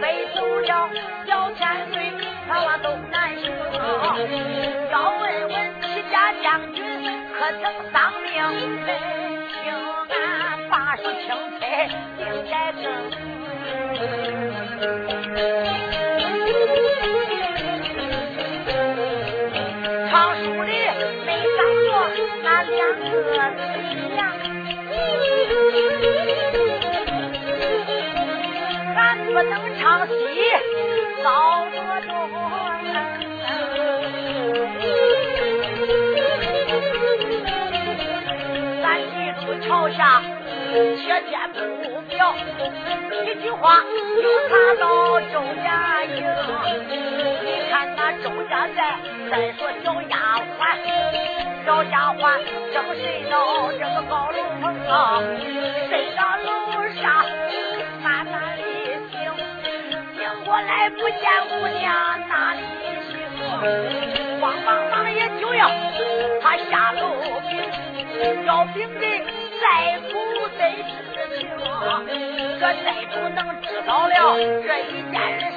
[0.00, 0.90] 飞走了，
[1.26, 1.60] 小千
[1.92, 1.94] 岁
[2.48, 3.44] 他往东南行。
[4.90, 6.84] 要问问齐家将军
[7.38, 8.26] 可曾丧命？
[9.52, 9.54] 请
[10.10, 10.14] 俺
[10.68, 11.24] 把书清
[11.60, 11.62] 彩
[12.18, 12.82] 应该更。
[20.10, 20.70] 唱书里
[21.24, 21.88] 没长着
[22.42, 23.24] 那两个字
[29.36, 30.14] 不能唱戏，
[31.22, 31.76] 遭多
[32.06, 32.08] 重。
[38.80, 39.12] 咱记
[39.44, 40.22] 住朝下
[40.64, 42.34] 切天不表，
[43.26, 43.84] 一句话
[44.22, 46.16] 就查到周家营。
[47.44, 48.96] 你看那周家寨，
[49.30, 50.64] 再说小丫鬟，
[51.66, 52.40] 小丫鬟
[52.72, 54.38] 正睡到这个高楼
[54.88, 55.36] 棚，
[55.90, 56.48] 睡到楼
[57.02, 57.04] 上，
[60.56, 61.92] 过来不见姑娘
[62.30, 62.62] 哪里
[63.10, 64.40] 行？
[64.40, 65.68] 慌忙忙也就要
[66.40, 67.02] 他下楼，
[68.46, 69.22] 要禀给
[69.60, 70.16] 寨主
[70.56, 70.88] 得知
[71.36, 71.46] 情。
[72.58, 75.52] 这寨主能知道了这一件事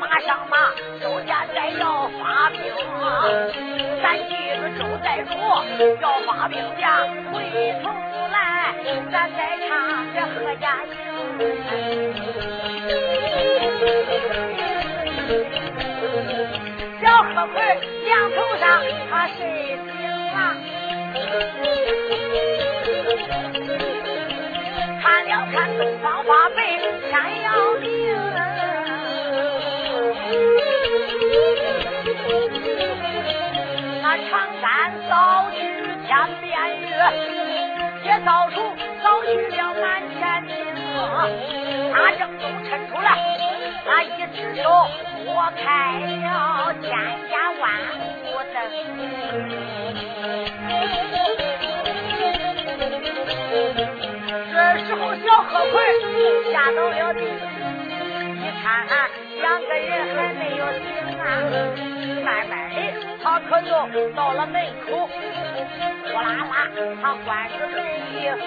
[0.00, 0.72] 马上马
[1.02, 2.58] 周家再要发兵。
[4.02, 5.36] 咱记住周寨主
[6.00, 7.34] 要发兵将回
[7.82, 7.90] 头
[8.32, 8.72] 来，
[9.12, 9.38] 咱再
[9.68, 9.70] 唱
[10.14, 10.92] 这贺家营。
[17.00, 17.54] 小河盆
[18.04, 18.64] 两头上，
[19.10, 19.76] 他睡醒
[20.32, 20.36] 了，
[25.02, 26.58] 看了看东方花北，
[27.10, 27.12] 天
[27.42, 27.48] 要
[27.80, 27.90] 明。
[34.02, 34.30] 那长
[34.62, 34.66] 杆
[35.08, 35.12] 扫
[35.52, 35.56] 去
[36.06, 36.86] 天边月，
[38.04, 38.54] 也扫出
[39.02, 40.50] 扫去了满天星。
[41.94, 43.08] 他正中抻出来，
[43.84, 44.22] 他一。
[44.34, 44.62] 只手
[45.26, 46.88] 拨开了千
[47.28, 47.62] 家万
[48.22, 48.56] 户灯。
[54.50, 54.54] 这
[54.86, 55.74] 时候小贺奎
[56.50, 58.64] 下到了地，一看
[59.42, 60.80] 两个人还没有醒
[61.20, 61.22] 啊，
[62.22, 62.76] 慢慢的。
[63.22, 63.70] 他可就
[64.14, 66.68] 到了门口，呼啦啦，
[67.00, 67.76] 他关着门
[68.14, 68.38] 以后，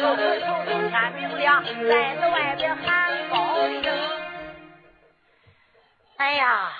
[0.00, 3.36] 小鬼头都天明亮，在在外边喊高
[3.82, 3.86] 声。
[6.18, 6.72] 哎呀，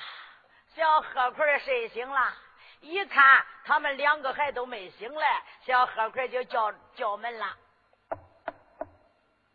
[0.74, 2.32] 小贺奎睡醒了，
[2.80, 7.46] 一看他们两个还都没醒来，小贺奎就叫叫门了：“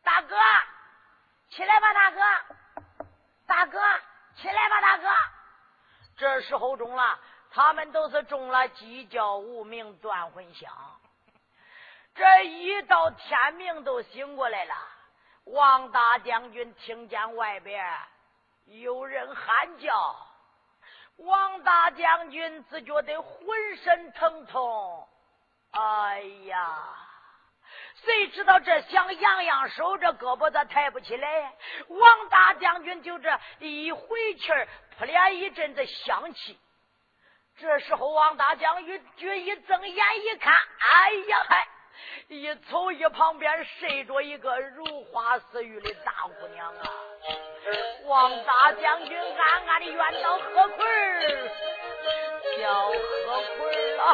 [0.03, 0.35] 大哥，
[1.49, 2.19] 起来吧，大哥，
[3.47, 3.79] 大哥，
[4.35, 5.07] 起来吧，大哥。”
[6.23, 7.19] 这时候中了，
[7.51, 10.71] 他们都是中了鸡叫无名断魂香。
[12.15, 14.73] 这一到天明都醒过来了。
[15.43, 17.85] 王大将军听见外边
[18.63, 20.15] 有人喊叫，
[21.17, 25.05] 王大将军只觉得浑身疼痛。
[25.71, 27.02] 哎呀！
[28.05, 31.53] 谁知道这想养养手，这胳膊咋抬不起来？
[31.87, 34.67] 王大将军就这一回气儿。
[34.97, 36.59] 扑脸一阵子香气，
[37.57, 41.67] 这时候王大将军一睁眼一看，哎呀嗨！
[42.27, 46.83] 一瞅一旁边睡着一个如花似玉的大姑娘啊！
[48.05, 51.49] 王大将军暗暗的怨道：“何坤儿，
[52.57, 52.87] 小
[53.25, 54.13] 何坤儿啊！”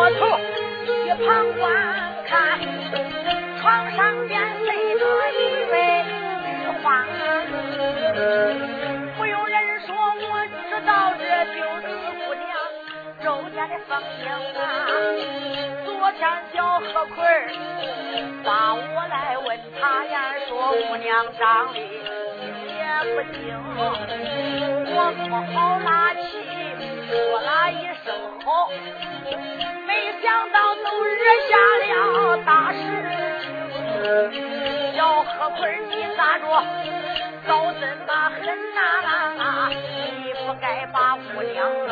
[0.00, 0.24] 他就摸头
[1.04, 1.62] 一旁观
[2.26, 2.58] 看，
[3.60, 5.38] 床上边睡着一
[5.70, 5.74] 位
[6.46, 6.48] 女
[6.82, 7.04] 花。
[9.18, 9.54] 不用人
[9.86, 10.34] 说，我
[10.70, 11.22] 知道这
[11.52, 12.42] 就是姑娘
[13.22, 13.90] 周家的凤
[14.22, 14.26] 英
[14.58, 14.58] 啊。
[15.84, 16.20] 昨天
[16.54, 17.18] 小何奎
[18.42, 18.80] 把我
[19.10, 19.48] 来问
[19.78, 20.16] 他呀，
[20.48, 21.84] 说姑娘长得也
[23.04, 23.38] 不精，
[23.76, 24.96] 我
[25.28, 26.20] 不好拉气，
[27.10, 28.70] 说了一声好，
[29.84, 29.90] 没
[30.22, 32.78] 想到都惹下了大事
[33.42, 34.96] 情。
[34.96, 36.44] 小何奎，你咋着？
[37.48, 38.38] 早真把狠
[38.74, 38.78] 呐！
[39.70, 41.90] 你不该把姑娘啊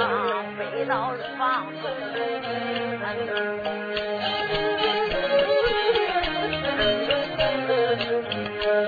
[0.57, 1.85] 背到房中。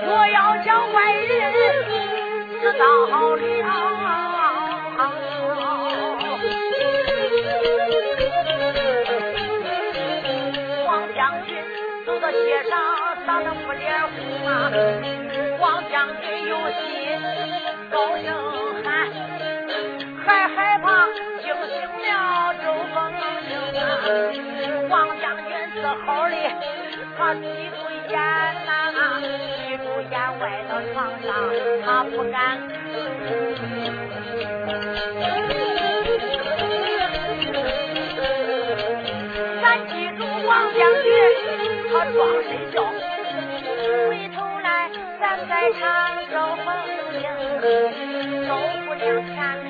[0.07, 1.29] 我要叫外人
[2.61, 3.35] 知道了，
[12.69, 12.73] 上，
[13.25, 14.71] 咋能不脸红啊？
[15.59, 16.79] 王将军有心
[17.91, 18.25] 高声
[18.83, 18.85] 喊，
[20.25, 21.05] 还害怕
[21.41, 22.09] 惊醒了
[22.63, 24.89] 周凤英。
[24.89, 26.35] 王将军自好的，
[27.17, 27.77] 他闭住
[28.09, 28.15] 眼
[28.65, 28.69] 呐，
[29.21, 31.29] 闭住眼歪到床上，
[31.85, 32.37] 他不敢。
[42.05, 42.83] 装睡觉。
[45.47, 45.79] 在唱
[46.29, 46.33] 周
[46.63, 46.65] 凤
[47.13, 47.23] 英，
[48.47, 48.49] 周
[48.85, 49.33] 姑娘天
[49.63, 49.69] 明，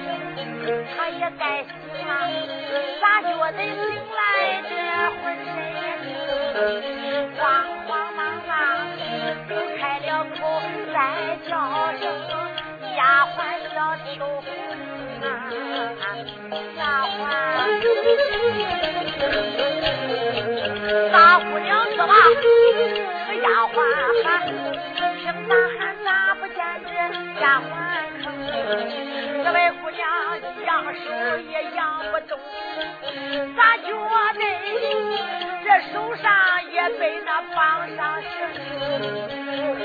[0.96, 1.70] 她也该醒
[2.08, 2.10] 了，
[3.00, 3.66] 咋觉得醒
[4.18, 4.20] 来
[4.70, 4.72] 这
[5.22, 6.08] 浑身也轻，
[7.38, 7.42] 慌
[7.88, 8.52] 慌忙忙
[9.78, 10.36] 开了口
[10.94, 10.96] 再
[11.48, 11.52] 叫
[12.00, 12.02] 声
[13.02, 13.34] 丫鬟
[13.74, 13.76] 小
[14.14, 14.46] 秋红
[15.24, 15.26] 啊，
[16.78, 17.20] 丫鬟，
[21.12, 22.14] 大姑娘是吧？
[23.28, 23.76] 这丫鬟
[24.24, 24.26] 喊。
[25.18, 26.90] 听呐喊咋不见这
[27.42, 27.64] 丫鬟
[28.22, 29.11] 吭？
[29.44, 30.08] 这位姑娘
[30.66, 31.00] 养手
[31.50, 32.40] 也养不动，
[33.58, 34.40] 咋觉得
[35.64, 36.32] 这手上
[36.72, 37.58] 也被那绑
[37.96, 38.30] 上绳？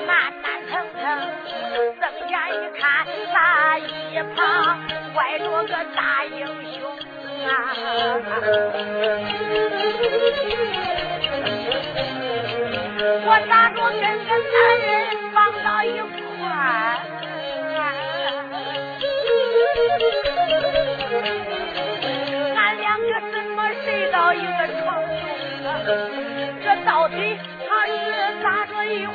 [0.06, 0.10] 慢
[0.42, 1.00] 慢腾腾，
[2.00, 2.84] 睁眼一看，
[3.32, 3.36] 那
[3.78, 3.80] 一
[4.34, 4.36] 旁
[5.14, 6.76] 拐着个大英雄
[7.46, 7.48] 啊。
[13.28, 14.86] 我咋着跟个男人
[15.32, 16.44] 绑到一块
[22.56, 25.12] 俺两个怎么睡到一个床中
[25.66, 25.68] 啊？
[26.62, 27.92] 这到底他是
[28.42, 29.14] 咋着一回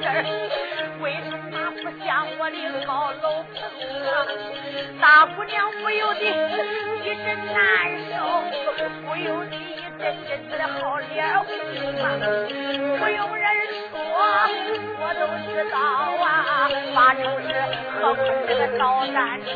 [0.00, 0.04] 事？
[1.00, 2.56] 为什么不像我的
[2.86, 3.56] 高楼棚
[4.06, 4.12] 啊？
[5.00, 5.04] 大
[5.34, 6.20] 姑娘不由得
[7.02, 7.56] 一阵难
[8.10, 8.14] 受，
[9.06, 11.46] 不由得一阵阵的好脸红
[12.02, 12.04] 啊！
[12.98, 13.44] 不用人
[13.90, 13.94] 说，
[15.00, 15.76] 我都知道
[16.22, 16.28] 啊，
[16.94, 17.50] 八成是
[17.98, 19.50] 何坤这个捣蛋虫。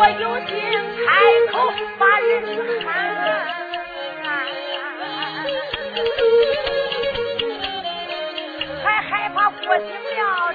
[0.00, 0.48] 我有心
[1.04, 1.08] 开
[1.52, 1.60] 口
[1.98, 2.32] 把人
[2.86, 2.88] 喊。
[9.62, 9.92] 我醒了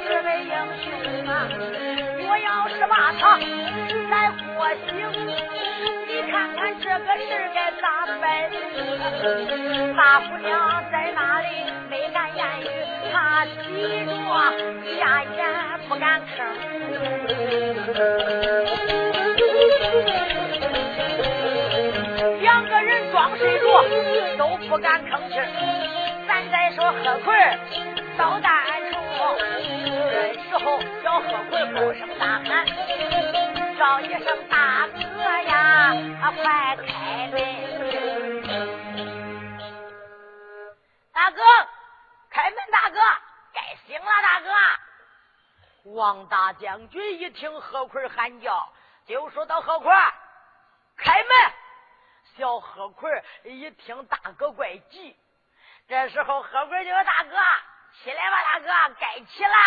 [0.10, 0.52] 这位英
[0.84, 0.92] 雄
[1.28, 1.48] 啊！
[2.28, 3.40] 我要是把他
[4.10, 4.94] 再活醒，
[6.08, 8.26] 你看看这个事该咋办？
[9.96, 11.48] 大姑娘在那里
[11.90, 12.64] 没敢言语，
[13.14, 14.12] 她急着
[15.00, 16.44] 下眼不敢吭。
[24.38, 25.36] 都不敢吭气
[26.28, 27.60] 咱再说何坤
[28.18, 28.66] 捣蛋。
[30.12, 32.66] 这时候，小贺贵高声大喊，
[33.78, 35.00] 叫一声大哥
[35.44, 35.94] 呀，
[36.42, 37.36] 快开门！
[41.14, 41.42] 大哥，
[42.30, 42.58] 开门！
[42.72, 43.00] 大哥，
[43.54, 44.06] 该醒了！
[44.22, 44.50] 大哥！
[45.92, 48.68] 王大将军一听何奎喊叫，
[49.08, 49.92] 就说到何奎，
[50.98, 51.30] 开门！
[52.38, 55.16] 小何奎一听大哥怪急，
[55.88, 57.38] 这时候何奎就说大哥。
[58.04, 59.58] 起来吧，大哥，该起啦。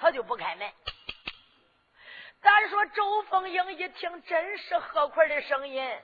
[0.00, 0.72] 他就不开门。
[2.40, 6.00] 咱说周凤英一听，真是何坤的声音。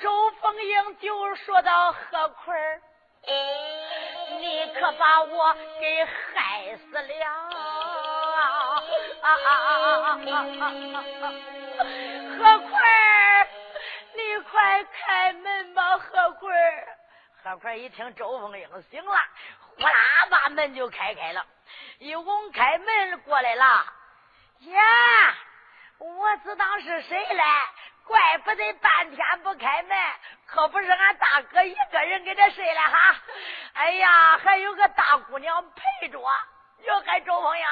[0.00, 2.82] 周凤英就说到：“何坤，
[4.38, 7.50] 你可把我给害死了！
[12.38, 12.70] 何坤，
[14.58, 16.52] 快开门吧，何坤。”
[17.44, 19.16] 何坤一听周凤英醒了。
[19.60, 19.92] 呼啦，
[20.28, 21.46] 把门就开开了，
[21.98, 23.64] 一拱开门过来了。
[24.62, 24.82] 呀，
[25.98, 27.44] 我只当是谁嘞？
[28.04, 29.96] 怪不得半天不开门，
[30.46, 33.16] 可不是俺大哥一个人给他睡了哈。
[33.74, 36.18] 哎呀，还有个大姑娘陪着。
[36.18, 37.64] 哟，还周凤英，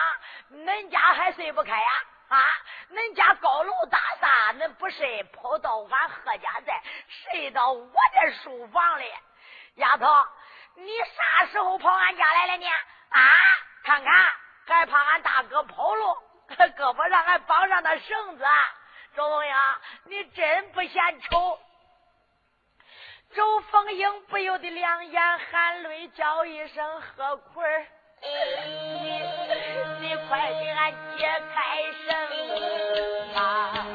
[0.64, 1.88] 恁家还睡不开呀？
[2.28, 2.42] 啊
[2.90, 9.04] 恁家高楼大厦，恁不睡，跑到俺贺家寨，睡到我的书房里，
[9.76, 10.06] 丫头。
[10.78, 12.66] 你啥时候跑俺家来了呢？
[13.10, 13.22] 啊，
[13.82, 14.26] 看看，
[14.66, 16.16] 还怕俺大哥跑路，
[16.48, 18.44] 胳膊上还绑上那绳子。
[19.14, 19.54] 周凤英，
[20.04, 21.58] 你真不嫌丑。
[23.34, 27.86] 周凤英不由得两眼含泪，叫一声何坤
[28.22, 31.56] 你快给俺解开
[32.06, 32.08] 绳
[33.36, 33.86] 啊！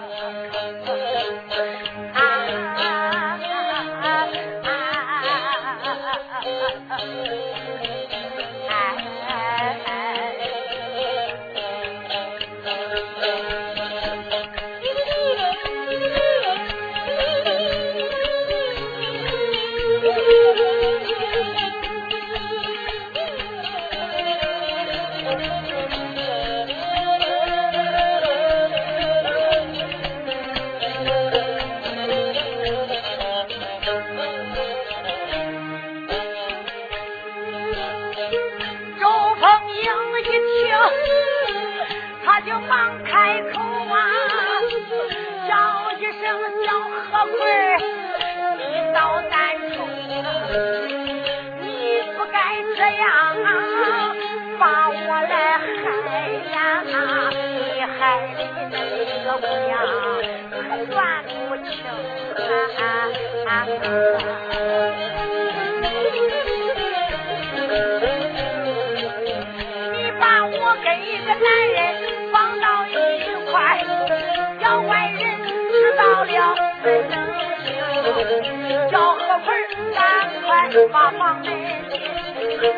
[80.91, 81.45] 把房门
[81.89, 81.99] 紧，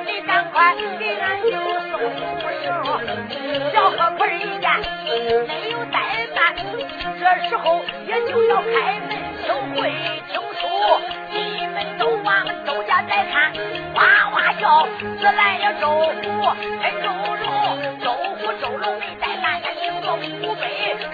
[0.05, 1.51] 你赶快给俺就
[1.91, 1.93] 送
[2.39, 2.65] 不生。
[3.71, 4.65] 叫何坤一见
[5.47, 5.93] 没有怠
[6.35, 6.39] 慢，
[7.19, 9.11] 这时候也就要开门
[9.45, 9.81] 求会。
[11.31, 13.51] 你们都往周家再看，
[13.93, 14.01] 哇
[14.33, 16.11] 哇叫，自来了周虎
[16.81, 17.07] 真周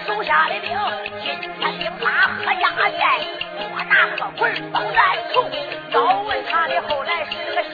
[0.06, 0.70] 手下的兵，
[1.40, 2.64] 今天兵马何家
[2.98, 3.02] 寨，
[3.58, 4.98] 我拿个棍儿包在
[5.32, 5.48] 头，
[5.90, 7.69] 要问他的后来是个。